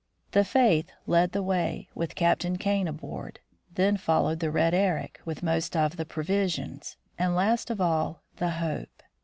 [0.31, 3.39] The Faith led the way, with Captain Kane aboard.
[3.75, 8.49] Then followed the Red Eric, with most of the provisions, and last of all, the
[8.49, 9.03] Hope.